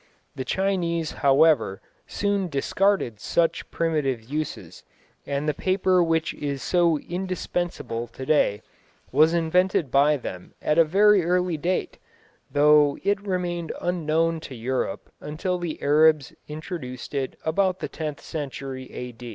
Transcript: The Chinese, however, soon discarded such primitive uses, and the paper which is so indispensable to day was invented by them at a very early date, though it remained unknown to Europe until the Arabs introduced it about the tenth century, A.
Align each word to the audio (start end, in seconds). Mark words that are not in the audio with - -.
The 0.35 0.43
Chinese, 0.43 1.11
however, 1.11 1.79
soon 2.07 2.47
discarded 2.49 3.19
such 3.19 3.69
primitive 3.69 4.19
uses, 4.23 4.83
and 5.27 5.47
the 5.47 5.53
paper 5.53 6.01
which 6.03 6.33
is 6.33 6.63
so 6.63 6.97
indispensable 6.97 8.07
to 8.07 8.25
day 8.25 8.63
was 9.11 9.35
invented 9.35 9.91
by 9.91 10.17
them 10.17 10.55
at 10.59 10.79
a 10.79 10.83
very 10.83 11.23
early 11.23 11.55
date, 11.55 11.99
though 12.49 12.97
it 13.03 13.21
remained 13.21 13.73
unknown 13.79 14.39
to 14.39 14.55
Europe 14.55 15.11
until 15.21 15.59
the 15.59 15.79
Arabs 15.83 16.33
introduced 16.47 17.13
it 17.13 17.37
about 17.45 17.77
the 17.77 17.87
tenth 17.87 18.21
century, 18.21 18.89
A. 18.91 19.13